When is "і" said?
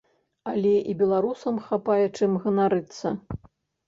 0.93-0.95